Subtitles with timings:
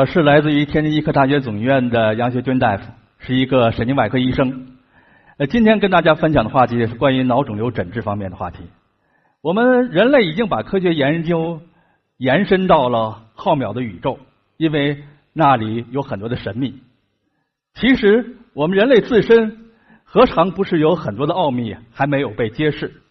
[0.00, 4.78] 我是来自于天津医科大学总医院的杨学军大夫，是一个神经外科医生。
[5.36, 8.60] 呃，今天跟大家分享的话题是关于脑肿瘤诊治方面的话题。
[9.42, 11.60] 我们人类已经把科学研究
[12.16, 14.18] 延伸到了浩渺的宇宙，
[14.56, 15.04] 因为
[15.34, 16.80] 那里有很多的神秘。
[17.74, 19.70] 其实我们人类自身
[20.04, 23.02] 何尝不是有很多的奥秘还没有被揭示？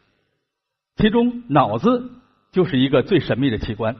[0.96, 2.10] 其中脑子
[2.52, 3.96] 就是一个最神秘的器官。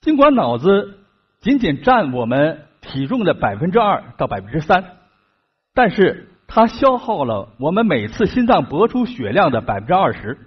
[0.00, 0.98] 尽管脑子
[1.40, 4.84] 仅仅占我们体重的百分之二到百分之三，
[5.74, 10.38] 但是它消耗了我们每次心脏搏出血量的百分之二十。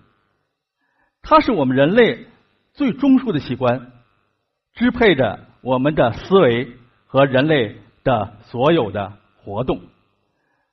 [1.22, 2.26] 它是我们人类
[2.74, 3.92] 最中枢的器官，
[4.74, 6.72] 支配着我们的思维
[7.06, 9.82] 和人类的所有的活动。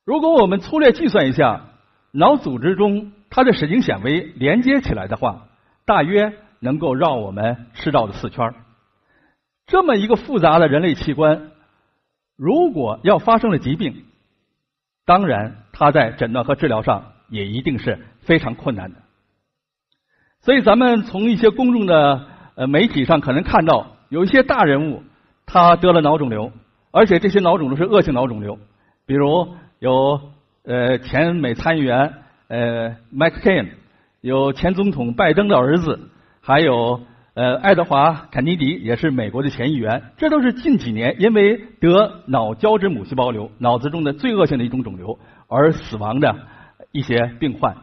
[0.04, 1.66] 如果我们粗略计算一下，
[2.12, 5.48] 脑组织中它的神经纤维连接起来的话，
[5.84, 8.54] 大约能够绕我们赤道的四圈。
[9.68, 11.50] 这么一个复杂的人类器官，
[12.36, 14.04] 如果要发生了疾病，
[15.04, 18.96] 当然它在诊断和治疗上也一定是非常困难的。
[20.40, 25.02] 所以，咱们从一些公众的呃媒体上可能看到，有一些大人物
[25.44, 26.50] 他得了脑肿瘤，
[26.90, 28.58] 而且这些脑肿瘤是恶性脑肿瘤，
[29.04, 30.18] 比如有
[30.64, 32.14] 呃前美参议员
[32.48, 33.68] 呃麦克凯恩，
[34.22, 36.08] 有前总统拜登的儿子，
[36.40, 37.02] 还有。
[37.38, 45.16] 呃，爱德华·坎尼迪也是美国的前议员，这都是近几年因为得脑胶质母细胞瘤，脑子中的最恶性的一种肿瘤
[45.46, 46.34] 而死亡的
[46.90, 47.76] 一些病患。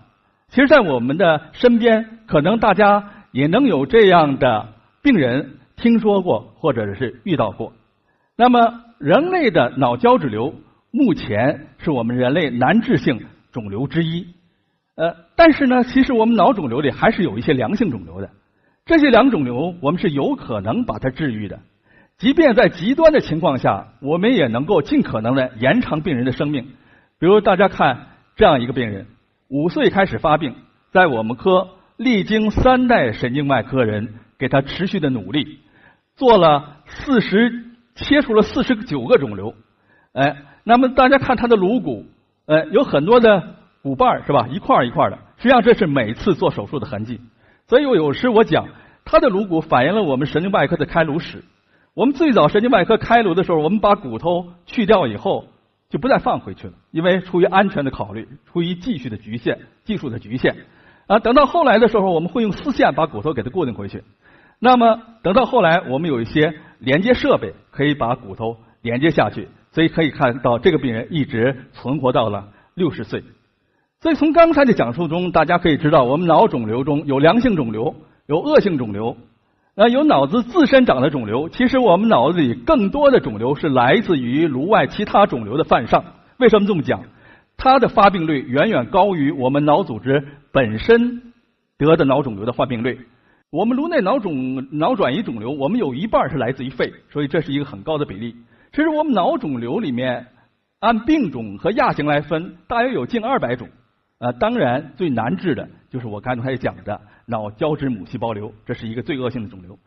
[0.50, 7.72] 其实，在我们的身边，可能大家也能有这样的病人听说过，或者是遇到过。
[8.36, 10.54] 那么，人类的脑胶质瘤
[10.92, 13.22] 目前是我们人类难治性
[13.54, 14.28] 肿瘤之一。
[14.98, 18.30] 呃，但是呢，其实我们脑肿瘤里还是有一些良性肿瘤的。
[18.86, 21.60] 这些两肿瘤，我们是有可能把它治愈的。
[22.20, 26.68] 即便在极端的情况下，我们也能够尽可能的延长病人的生命。
[27.18, 29.08] 比如大家看这样一个病人，
[29.48, 30.54] 五岁开始发病，
[30.92, 35.58] 在我们科历经三代神经外科人给他持续的努力，
[36.16, 37.64] 做了四十
[37.96, 39.56] 切除了四十九个肿瘤。
[40.14, 42.06] 哎，那么大家看他的颅骨，
[42.46, 44.48] 呃，有很多的骨瓣是吧？
[44.48, 47.20] 一块一块的，实际上这是每次做手术的痕迹。
[47.68, 48.68] 所以我有时我讲，
[49.06, 51.44] 他的颅骨反映了我们神经外科的开颅史。
[51.96, 55.48] 我们最早神经外科开颅的时候，我们把骨头去掉以后，
[55.90, 60.56] 就不再放回去了，因为出于安全的考虑，出于技术的局限，技术的局限。
[61.08, 64.04] 啊，等到后来的时候，我们会用丝线把骨头给它固定回去。
[64.60, 73.24] 那么等到后来，我们有一些连接设备可以把骨头连接下去，所以可以看到这个病人一直存活到了六十岁。
[74.06, 77.96] 所以从刚才的讲述中，大家可以知道，我们脑肿瘤中有良性肿瘤，
[78.28, 79.18] 有恶性肿瘤，
[79.74, 81.50] 呃，有脑子自身长的肿瘤。
[81.50, 86.04] 其实我们脑子里更多的肿瘤是来自于颅外其他肿瘤的犯上。
[86.38, 87.02] 为什么这么讲？
[87.58, 91.34] 它的发病率远远高于我们脑组织本身
[91.80, 93.08] 得的脑肿瘤的发病率。
[93.50, 98.36] 我们颅内脑肿脑转移肿瘤，我们有一半是来自于肺，所以这是一个很高的比例。
[98.72, 100.28] 其实我们脑肿瘤里面，
[100.80, 103.68] 按病种和亚型来分，大约有近二百种。
[104.18, 109.78] 呃，当然最难治的就是我刚才讲的脑胶质母细胞瘤，这是一个最恶性的肿瘤。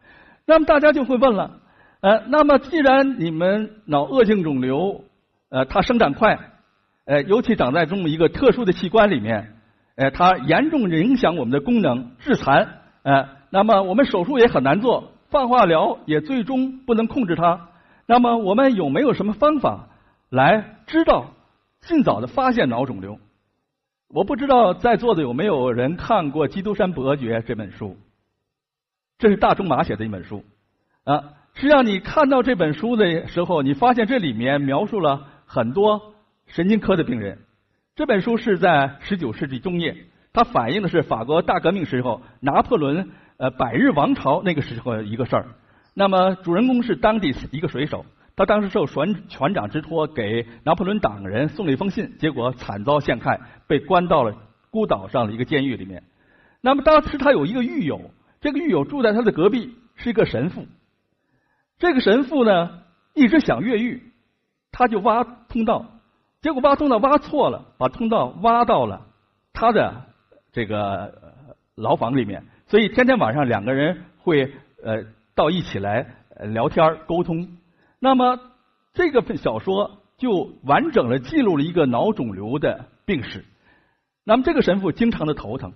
[0.46, 1.60] 那么大家就会问了，
[2.00, 5.04] 呃，那么既然你们脑恶性肿瘤，
[5.48, 6.38] 呃，它生长快，
[7.06, 9.54] 呃，尤其长在这么一个特殊的器官里面，
[9.96, 17.68] 呃，它严重影响我们的功能，致残，呃，那么我们手术也很难做，放化疗也最终不能控制它。
[18.06, 19.88] 那么我们有没有什么方法
[20.28, 21.32] 来知道
[21.80, 23.18] 尽早的发现脑肿瘤？
[24.10, 27.98] 我不知道在座的有没有人看过《基督山伯爵》这本书，
[29.18, 30.44] 这是大仲马写的一本书
[31.04, 31.34] 啊。
[31.52, 36.14] 实际上，你看到这本书的时候，你发现这里面描述了很多
[36.46, 37.40] 神经科的病人。
[37.96, 39.94] 这本书是在十九世纪中叶，
[40.32, 45.48] 它反映的是法国大革命时候拿破仑呃百日王朝那个时候一个事儿。
[45.92, 48.06] 那么主人公是当地一个水手。
[48.38, 54.32] 他当时受船船长之托，给拿破仑党人送了一封信，结果惨遭陷害，被关到了
[54.70, 56.04] 孤岛上的一个监狱里面。
[56.60, 60.66] 那么当时他有一个狱友，这个狱友住在他的隔壁，是一个神父。
[61.80, 64.04] 这个神父呢一直想越狱，
[64.70, 65.86] 他就挖通道，
[66.40, 69.04] 结果挖通道挖错了，把通道挖到了
[69.52, 70.04] 他的
[70.52, 71.12] 这个
[71.74, 72.44] 牢房里面。
[72.68, 74.52] 所以天天晚上两个人会
[74.84, 75.02] 呃
[75.34, 76.06] 到一起来
[76.52, 77.57] 聊天沟通。
[78.00, 78.38] 那么
[78.94, 83.44] 这个小说就完整的记录了一个脑肿瘤的病史。
[84.24, 85.72] 那么这个神父经常的头疼，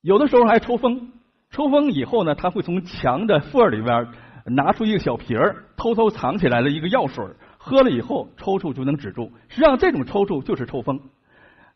[0.00, 1.12] 有的时候还抽风。
[1.50, 4.08] 抽风以后呢，他会从墙的缝里边
[4.46, 7.24] 拿出一个小瓶儿，偷偷藏起来了一个药水，
[7.58, 9.30] 喝了以后抽搐就能止住。
[9.48, 11.00] 实际上这种抽搐就是抽风。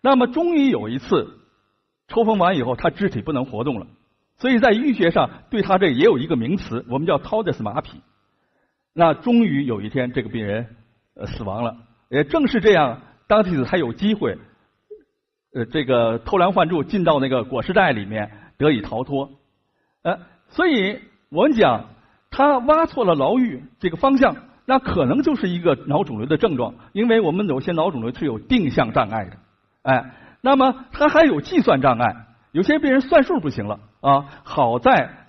[0.00, 1.38] 那么终于有一次
[2.08, 3.86] 抽风完以后，他肢体不能活动了。
[4.36, 8.00] 所以在医学上对他这也有一个名词，我们叫 t 德斯马匹。
[8.98, 10.66] 那终于有一天，这个病人
[11.14, 11.76] 呃死亡了。
[12.08, 14.36] 也正是这样，当弟子才有机会
[15.54, 19.30] 呃这个偷梁换柱进到那个裹尸袋里面得以逃脱。
[20.02, 20.18] 呃，
[20.48, 20.98] 所以
[21.28, 21.90] 我们讲
[22.28, 24.34] 他挖错了牢狱这个方向，
[24.66, 29.36] 那可能就是一个脑肿瘤的症状，因为我们有些脑肿瘤是有定向障碍的。
[29.82, 30.10] 哎，
[30.40, 33.78] 那么他还有计算障碍，有些病人算数不行了。
[34.00, 35.28] 啊，好在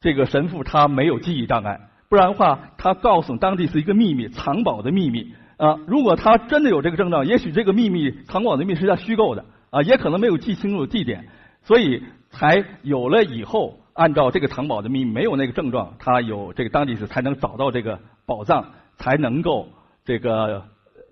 [0.00, 1.80] 这个神父他没有记忆障碍，
[2.14, 5.80] 不然的话，他告诉当地是一个秘密，藏宝的秘密啊。
[5.88, 11.26] 如果他真的有这个症状，也许这个秘密藏宝的秘密是他虚构的啊，也可能没有记清楚地点，
[11.64, 18.66] 所以才有了以后按照这个藏宝的秘密，没有那个症状，他有这个当地是才能找到这个宝藏，
[18.96, 19.70] 才能够
[20.04, 20.62] 这个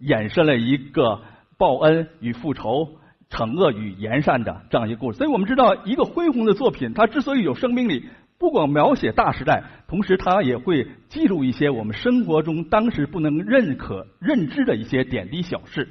[0.00, 1.20] 衍生了一个
[1.58, 2.90] 报恩与复仇。
[3.28, 8.04] 惩恶与言善的这样一个故事，所以我们知道，一个恢宏的作品，它之所以有生命力，
[8.42, 15.88] 不光描写大时代，同时它也会记录一些我们生活中当时不能认可认知的一些点滴小事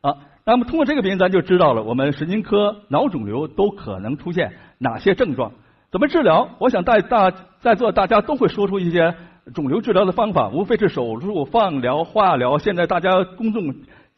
[0.00, 0.14] 啊。
[0.46, 5.50] 那么通过这个病，咱就知道了我们神经科脑肿瘤都可能出现哪些症状，
[5.90, 6.50] 怎么治疗？
[6.60, 9.16] 我想在大在座大家都会说出一些
[9.52, 12.58] 肿瘤治疗的方法，无非是手术、放疗、化疗。
[12.58, 13.74] 现在大家公众。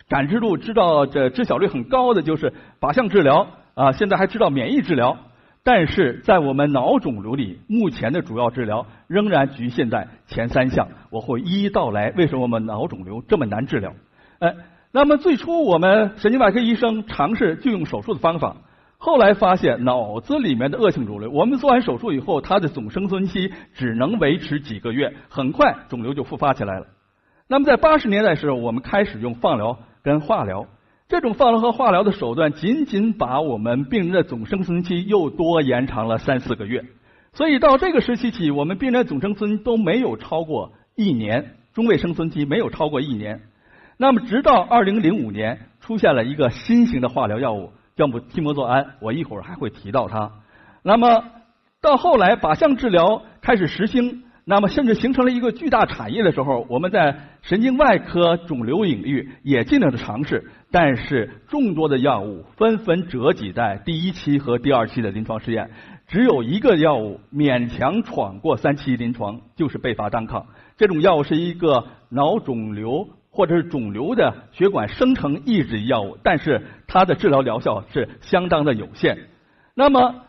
[0.08, 5.16] 感知度知道这知晓率很高的就是靶向治疗啊，现在还知道免疫治疗，
[5.72, 10.88] 但是在我们脑肿瘤里，目前的主要治疗仍然局限在前三项。
[11.10, 13.94] 我会一一道来，为什么我们脑肿瘤这么难治疗？
[14.40, 14.52] 哎，
[14.90, 18.56] 那么最初我们神经外科医生尝试就用手术的方法，
[18.98, 26.86] 后来发现脑子里面的恶性肿瘤，我们做完手术以后，它的总生存期只能维持几个月，很快肿瘤就复发起来了。
[27.46, 29.78] 那么在八十年代时候，我们开始用放疗。
[30.02, 30.66] 跟化疗，
[31.10, 36.84] 这种放疗和化疗的手段，仅仅把我们病人的总生存期又多延长了三四个月。
[37.32, 43.40] 所以到这个时期起，我们病人总生存都没有超过一年，中位生存期没有超过一年。
[43.96, 50.30] 那么直到二零零五年，出现了一个新型的化疗药物，叫替莫唑胺，我一会儿还会提到它。
[50.84, 51.24] 那么
[51.82, 54.22] 到后来，靶向治疗开始实行。
[54.44, 65.70] 那么，甚至形成了一个巨大产业的时候，我们在神经外科肿瘤领域也尽量的尝试，但是众多的药物纷纷折戟在第一期和第二期的临床试验，
[66.08, 70.46] 只有一个药物勉强闯过三期临床，就是贝伐单抗。
[70.76, 79.18] 这种药物是一个脑肿瘤或者是肿瘤的血管生成抑制药物，但是它的治疗疗效是相当的有限。
[79.74, 80.22] 那么，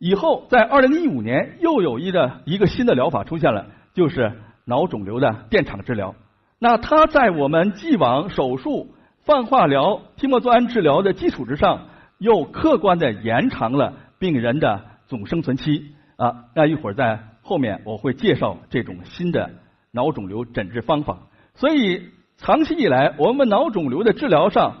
[0.00, 4.32] 以后，在二零一五年，又有一个一个新的疗法出现了，就是
[4.64, 6.14] 脑肿瘤的电场治疗。
[6.58, 8.94] 那它在我们既往手术、
[9.26, 15.92] 放化疗、替莫唑胺治疗的基础之上，又客观的延长了病人的总生存期。
[16.16, 19.50] 啊，那一会儿在后面我会介绍这种新的
[19.90, 21.18] 脑肿瘤诊治方法。
[21.54, 24.78] 所以，长期以来，我们脑肿瘤的治疗上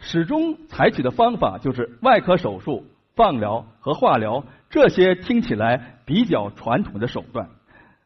[0.00, 2.84] 始终采取的方法就是外科手术、
[3.16, 4.44] 放疗和化疗。
[4.68, 7.48] 这些听起来比较传统的手段，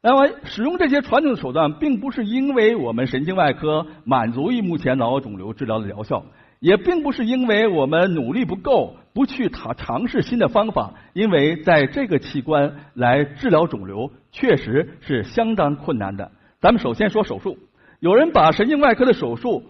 [0.03, 6.25] 那么使用这些传统的手段，并不是因为我们神经外科满足于目前脑肿瘤治疗的疗效，
[6.61, 16.31] 也并不是因为我们努力不够，不去尝尝试新的方法，因为在这个器官来治疗肿瘤确实是相当困难的。
[16.61, 17.59] 咱们首先说手术，
[18.01, 19.65] 有人把神经外科的手术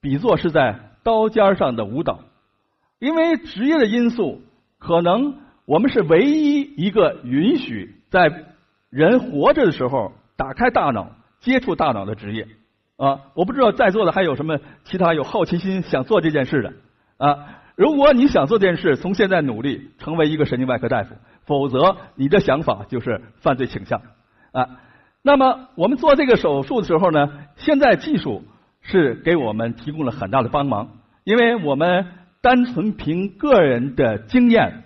[0.00, 2.20] 比作是在刀尖上的舞蹈，
[2.98, 4.40] 因为职业的因素
[4.86, 5.36] 可能。
[5.66, 8.30] 我们是唯一一个允许在
[8.90, 11.10] 人活着的时候打开大脑、
[11.40, 12.46] 接触大脑的职业
[12.98, 13.20] 啊！
[13.32, 16.74] 我不知道在座的还有什么其他有好奇心想做这件事的
[17.16, 17.62] 啊？
[17.76, 21.14] 如果你想做这件事，从现在努力成为一个神经外科大夫，
[21.46, 24.02] 否则你的想法就是犯罪倾向
[24.52, 24.68] 啊！
[25.22, 28.44] 那么我们做这个手术的时候呢，现在技术
[28.82, 30.90] 是给我们提供了很大的帮忙，
[31.24, 32.04] 因为我们
[32.44, 34.82] 单纯凭个人的经验，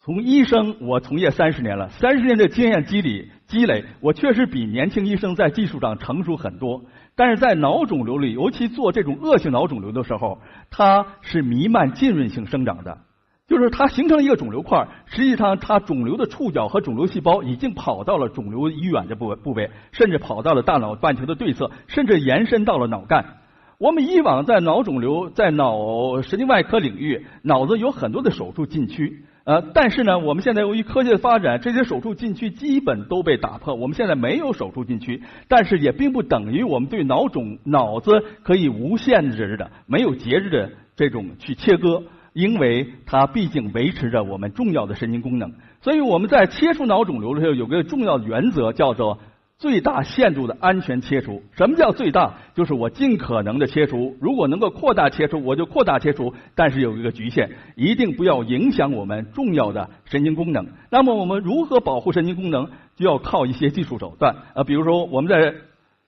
[0.00, 6.82] 从医生我从业三十年了，三十年的经验积累积累，我确实比年轻医生在技术上成熟很多。
[7.14, 12.98] 但是在脑肿瘤里，尤其做这种恶性脑肿瘤的时候，它是弥漫浸润性生长的，
[13.46, 23.36] 就是它形成一个肿瘤块，实际上它肿瘤的触角和肿瘤细胞已经跑到了肿瘤医远的部位部位，甚至跑到了大脑半球的对侧，甚至延伸到了脑干。
[23.82, 49.18] 我们以往在脑肿瘤、在脑神经外科领域，脑子有很多的手术禁区，呃，但是呢，我们现在由于科技的发展，这些手术禁区基本都被打破，我们现在没有手术禁区，但是也并不等于我们对脑肿脑子可以无限制的、没有节制的这种去切割，因为它毕竟维持着我们重要的神经功能，所以我们在切除脑肿瘤的时候，有个重要的原则叫做。
[49.62, 52.34] 最大限度的安全切除，什么叫最大？
[52.52, 60.66] 就是我尽可能的切除，如果能够扩大切除，我就扩大切除，但是有一个局限，一定不要影响我们重要的神经功能。
[60.90, 62.70] 那么我们如何保护神经功能？
[62.96, 65.54] 就要靠一些技术手段啊，比如说我们在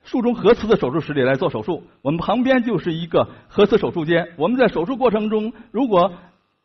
[0.02, 4.30] 术中核磁的手术室里来做手术，我们旁边就是一个核磁手术间。
[4.36, 6.10] 我们在手术过程中，如果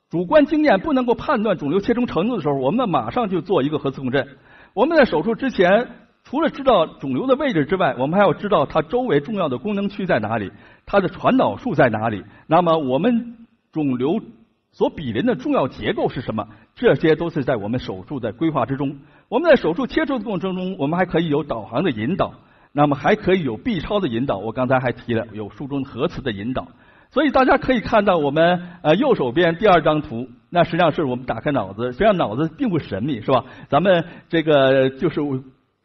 [0.10, 4.28] 主观经验不能够判断肿瘤切除程度的时候，我们马上就做一个核磁共振。
[4.74, 5.88] 我们在手术之前。
[6.30, 10.52] 除了知道肿瘤的位置之外，我们还要知道它周围重要的功能区在哪里，
[10.86, 12.24] 它的传导数在哪里。
[12.46, 14.22] 那么我们肿瘤
[14.72, 16.48] 所比邻的重要结构是什么？
[16.76, 18.96] 这些都是在我们手术的规划之中。
[19.28, 22.32] 我们在手术切除的过程中，我们还可以有导航的引导，
[22.74, 24.38] 那么还可以有 B 超的引导。
[24.38, 26.68] 我刚才还提了有术中核磁的引导。
[27.10, 31.92] 所以大家可以看到我们呃右手边第二张图，那实际上是我们打开脑子。
[31.92, 33.46] 实际上脑子并不神秘，是吧？
[33.68, 35.22] 咱们这个就是。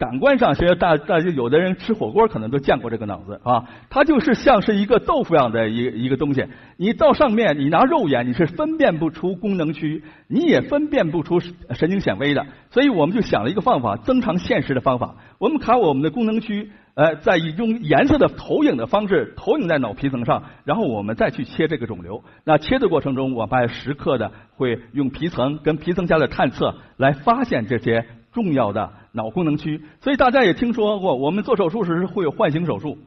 [0.05, 6.45] 感官上，其实大大家有的人吃火锅可能都见过这个脑子啊，它就是像是一个豆腐样的一一个东西。
[6.77, 12.45] 你到上面，你拿肉眼你是分辨不出功能区，你也分辨不出神经显微的。
[12.71, 15.15] 所以我们就想了一个方法，增强现实的方法。
[15.39, 22.23] 我们卡我们的功能区，呃，在用颜色的投影的方式投影在脑皮层上，然后我们再去切这个肿瘤。
[22.45, 28.05] 那切的过程中，我们还时刻的会用皮层跟皮层下的探测来发现这些。
[28.35, 32.99] 重要的脑功能区，所以大家也听说过，我们做手术时会有唤醒手术。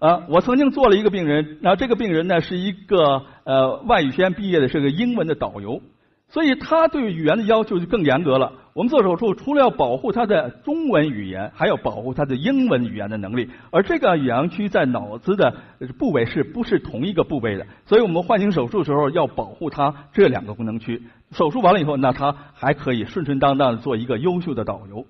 [0.00, 5.82] 呃，我曾经做了一个病人，然后这个病人呢是一个呃外语学院毕业的，是个英文的导游。
[6.28, 8.52] 所以他对语言的要求就更严格了。
[8.80, 13.50] 我们做手术除了要保护他的中文语言，还要保护他的英文语言的能力。
[13.70, 15.54] 而这个语言区在脑子的
[15.98, 17.66] 部位是不是同一个部位的？
[17.84, 21.02] 所以我们唤醒手术的时候要保护他这两个功能区。
[21.32, 25.04] 手术完了以后，那他还可以顺顺当当的做一个优秀的导游。